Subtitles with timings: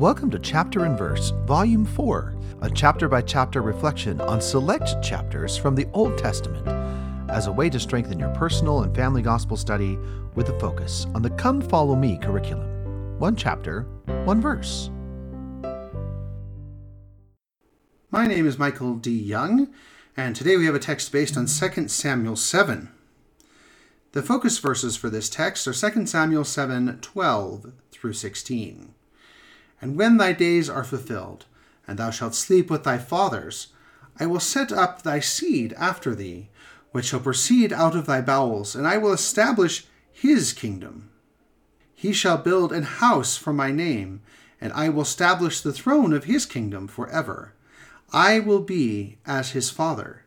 [0.00, 5.58] Welcome to Chapter and Verse, Volume 4, a chapter by chapter reflection on select chapters
[5.58, 6.66] from the Old Testament
[7.28, 9.98] as a way to strengthen your personal and family gospel study
[10.34, 13.18] with a focus on the Come Follow Me curriculum.
[13.18, 13.82] One chapter,
[14.24, 14.88] one verse.
[18.10, 19.10] My name is Michael D.
[19.10, 19.68] Young,
[20.16, 22.88] and today we have a text based on 2 Samuel 7.
[24.12, 28.94] The focus verses for this text are 2 Samuel 7 12 through 16.
[29.80, 31.46] And when thy days are fulfilled,
[31.86, 33.68] and thou shalt sleep with thy fathers,
[34.18, 36.50] I will set up thy seed after thee,
[36.92, 41.10] which shall proceed out of thy bowels, and I will establish his kingdom.
[41.94, 44.20] He shall build an house for my name,
[44.60, 47.54] and I will establish the throne of his kingdom for ever.
[48.12, 50.24] I will be as his father,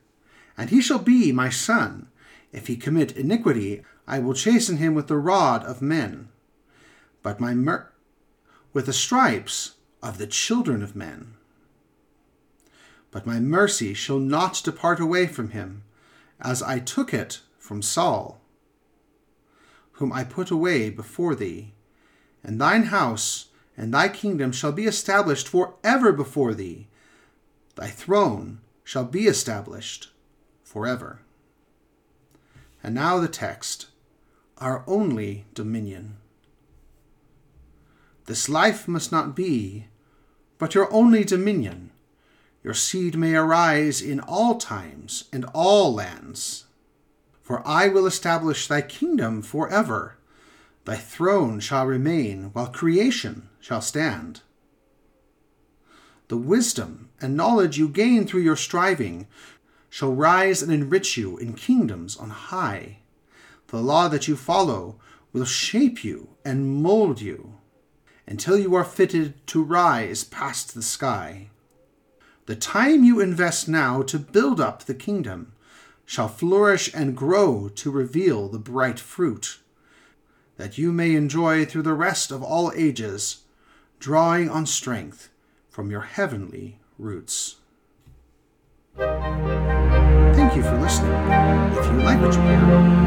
[0.58, 2.08] and he shall be my son.
[2.52, 6.30] If he commit iniquity, I will chasten him with the rod of men.
[7.22, 7.93] But my mer-
[8.73, 11.36] with the stripes of the children of men.
[13.12, 15.84] But my mercy shall not depart away from him,
[16.41, 18.41] as I took it from Saul,
[19.94, 21.74] whom I put away before thee.
[22.44, 26.88] And thine house and thy kingdom shall be established for ever before thee.
[27.76, 30.12] Thy throne shall be established
[30.63, 31.21] for ever.
[32.84, 33.88] And now the text,
[34.57, 36.18] our only dominion.
[38.26, 39.88] This life must not be,
[40.57, 41.91] but your only dominion.
[42.63, 46.66] Your seed may arise in all times and all lands.
[47.41, 50.16] For I will establish thy kingdom for ever.
[50.85, 54.41] Thy throne shall remain while creation shall stand.
[56.29, 59.27] The wisdom and knowledge you gain through your striving
[59.90, 62.99] shall rise and enrich you in kingdoms on high.
[63.68, 64.96] The law that you follow
[65.34, 67.56] will shape you and mold you
[68.34, 71.50] until you are fitted to rise past the sky.
[72.47, 75.53] The time you invest now to build up the kingdom
[76.03, 79.59] shall flourish and grow to reveal the bright fruit,
[80.57, 83.43] that you may enjoy through the rest of all ages,
[83.99, 85.29] drawing on strength
[85.69, 87.57] from your heavenly roots.
[88.97, 91.11] Thank you for listening.
[91.77, 93.03] If you like what you hear.